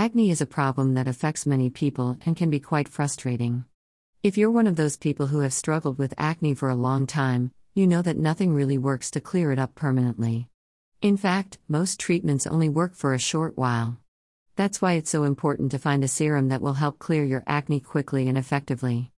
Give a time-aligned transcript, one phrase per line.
[0.00, 3.66] Acne is a problem that affects many people and can be quite frustrating.
[4.22, 7.52] If you're one of those people who have struggled with acne for a long time,
[7.74, 10.48] you know that nothing really works to clear it up permanently.
[11.02, 13.98] In fact, most treatments only work for a short while.
[14.56, 17.80] That's why it's so important to find a serum that will help clear your acne
[17.80, 19.12] quickly and effectively.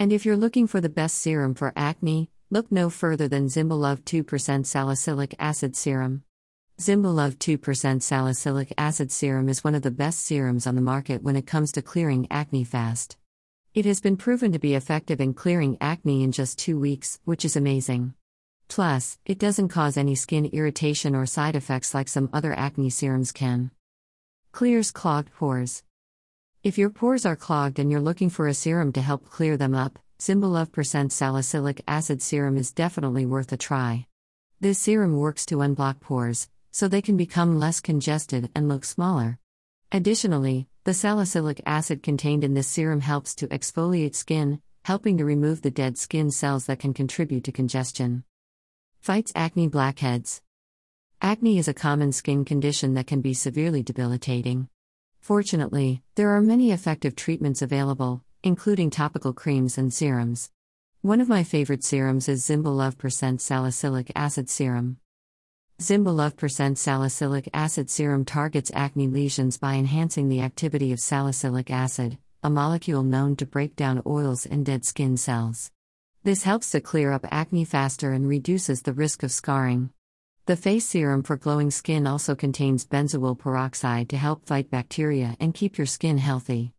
[0.00, 4.02] And if you're looking for the best serum for acne, look no further than Zimblelove
[4.02, 6.24] 2% salicylic acid serum.
[6.76, 11.36] Zimblelove 2% salicylic acid serum is one of the best serums on the market when
[11.36, 13.16] it comes to clearing acne fast.
[13.74, 17.44] It has been proven to be effective in clearing acne in just two weeks, which
[17.44, 18.14] is amazing.
[18.66, 23.30] Plus, it doesn't cause any skin irritation or side effects like some other acne serums
[23.30, 23.70] can.
[24.50, 25.84] Clears clogged pores.
[26.64, 29.76] If your pores are clogged and you're looking for a serum to help clear them
[29.76, 34.06] up, Zimblelove percent salicylic acid serum is definitely worth a try.
[34.60, 39.38] This serum works to unblock pores, so they can become less congested and look smaller.
[39.92, 45.62] Additionally, the salicylic acid contained in this serum helps to exfoliate skin, helping to remove
[45.62, 48.24] the dead skin cells that can contribute to congestion.
[49.00, 50.42] Fights acne blackheads.
[51.22, 54.68] Acne is a common skin condition that can be severely debilitating.
[55.20, 60.50] Fortunately, there are many effective treatments available, including topical creams and serums.
[61.02, 64.98] One of my favorite serums is Zimblelove percent salicylic acid serum.
[65.80, 72.16] Zimblelove percent salicylic acid serum targets acne lesions by enhancing the activity of salicylic acid,
[72.44, 75.72] a molecule known to break down oils and dead skin cells.
[76.22, 79.90] This helps to clear up acne faster and reduces the risk of scarring.
[80.46, 85.52] The face serum for glowing skin also contains benzoyl peroxide to help fight bacteria and
[85.52, 86.72] keep your skin healthy.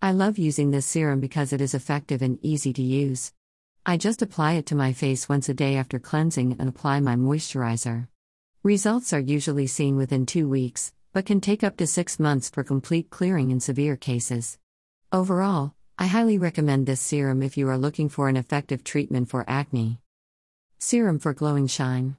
[0.00, 3.32] I love using this serum because it is effective and easy to use.
[3.84, 7.16] I just apply it to my face once a day after cleansing and apply my
[7.16, 8.06] moisturizer.
[8.64, 12.62] Results are usually seen within two weeks, but can take up to six months for
[12.62, 14.56] complete clearing in severe cases.
[15.10, 19.44] Overall, I highly recommend this serum if you are looking for an effective treatment for
[19.48, 19.98] acne.
[20.78, 22.16] Serum for glowing shine.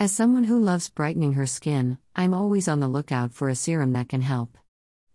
[0.00, 3.92] As someone who loves brightening her skin, I'm always on the lookout for a serum
[3.92, 4.58] that can help.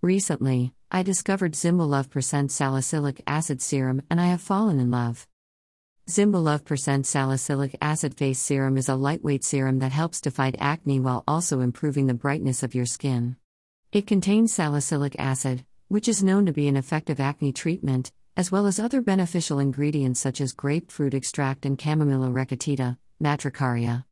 [0.02, 5.28] Recently, I discovered Zimblelove percent salicylic acid serum and I have fallen in love.
[6.10, 11.02] Zimblelove percent salicylic acid face serum is a lightweight serum that helps to fight acne
[11.02, 13.36] while also improving the brightness of your skin.
[13.92, 18.68] It contains salicylic acid, which is known to be an effective acne treatment, as well
[18.68, 24.06] as other beneficial ingredients such as grapefruit extract and Chamomilla recutita, matricaria.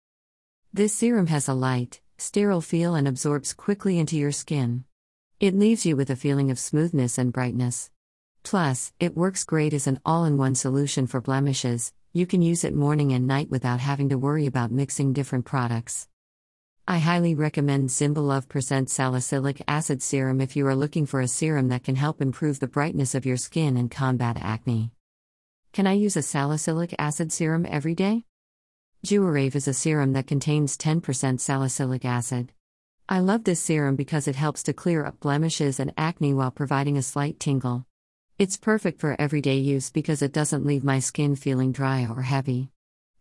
[0.74, 4.84] This serum has a light, sterile feel and absorbs quickly into your skin.
[5.40, 7.90] It leaves you with a feeling of smoothness and brightness.
[8.46, 12.64] Plus, it works great as an all in one solution for blemishes, you can use
[12.64, 16.08] it morning and night without having to worry about mixing different products.
[16.88, 21.70] I highly recommend Zimblelove percent salicylic acid serum if you are looking for a serum
[21.70, 24.92] that can help improve the brightness of your skin and combat acne.
[25.74, 28.26] Can I use a salicylic acid serum every day?
[29.04, 32.52] Duorave is a serum that contains 10% salicylic acid.
[33.10, 36.96] I love this serum because it helps to clear up blemishes and acne while providing
[36.96, 37.88] a slight tingle.
[38.38, 42.70] It's perfect for everyday use because it doesn't leave my skin feeling dry or heavy.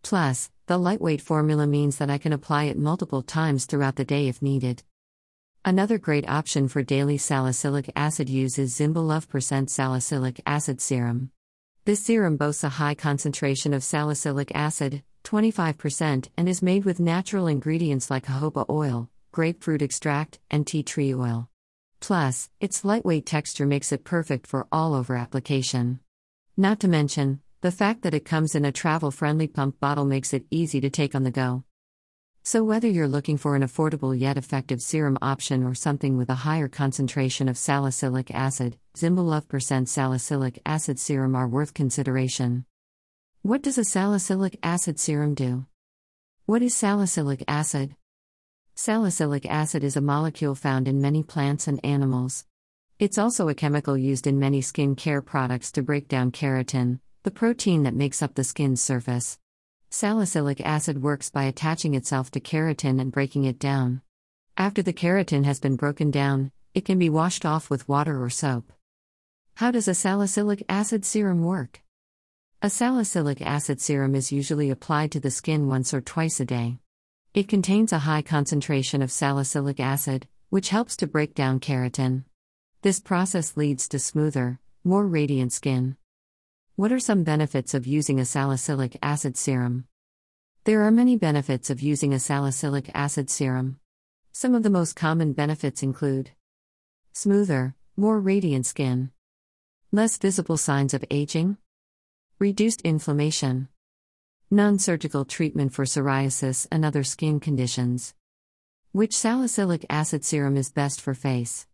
[0.01, 4.27] Plus, the lightweight formula means that I can apply it multiple times throughout the day
[4.27, 4.83] if needed.
[5.63, 11.31] Another great option for daily salicylic acid use is Zimblelove percent salicylic acid serum.
[11.85, 17.47] This serum boasts a high concentration of salicylic acid, 25%, and is made with natural
[17.47, 21.47] ingredients like jojoba oil, grapefruit extract, and tea tree oil.
[22.05, 25.99] Plus, its lightweight texture makes it perfect for all over application.
[26.55, 30.31] Not to mention, the fact that it comes in a travel friendly pump bottle makes
[30.31, 31.63] it easy to take on the go.
[32.43, 36.45] So, whether you're looking for an affordable yet effective serum option or something with a
[36.45, 42.65] higher concentration of salicylic acid, Zimblelove percent salicylic acid serum are worth consideration.
[43.41, 45.65] What does a salicylic acid serum do?
[46.45, 47.95] What is salicylic acid?
[48.77, 52.45] Salicylic acid is a molecule found in many plants and animals.
[52.99, 57.31] It's also a chemical used in many skin care products to break down keratin, the
[57.31, 59.39] protein that makes up the skin's surface.
[59.89, 64.01] Salicylic acid works by attaching itself to keratin and breaking it down.
[64.57, 68.29] After the keratin has been broken down, it can be washed off with water or
[68.29, 68.73] soap.
[69.55, 71.81] How does a salicylic acid serum work?
[72.61, 76.79] A salicylic acid serum is usually applied to the skin once or twice a day.
[77.35, 82.23] It contains a high concentration of salicylic acid, which helps to break down keratin.
[82.81, 85.97] This process leads to smoother, more radiant skin.
[86.77, 89.83] What are some benefits of using a salicylic acid serum?
[90.63, 93.81] There are many benefits of using a salicylic acid serum.
[94.31, 96.31] Some of the most common benefits include
[97.11, 99.11] Smoother, more radiant skin.
[99.91, 101.57] Less visible signs of aging.
[102.39, 103.67] Reduced inflammation.
[104.51, 108.13] Non surgical treatment for psoriasis and other skin conditions.
[108.91, 111.65] Which salicylic acid serum is best for face?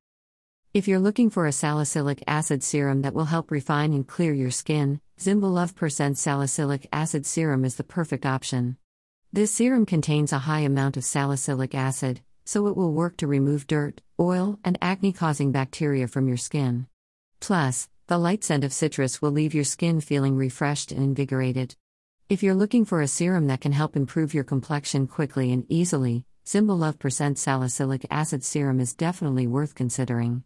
[0.73, 4.51] If you're looking for a salicylic acid serum that will help refine and clear your
[4.51, 8.77] skin, Zimblelove Percent Salicylic Acid Serum is the perfect option.
[9.33, 13.67] This serum contains a high amount of salicylic acid, so it will work to remove
[13.67, 16.87] dirt, oil, and acne causing bacteria from your skin.
[17.41, 21.75] Plus, the light scent of citrus will leave your skin feeling refreshed and invigorated.
[22.31, 26.23] If you're looking for a serum that can help improve your complexion quickly and easily,
[26.45, 30.39] Zimblelove Percent Salicylic Acid Serum is definitely worth considering.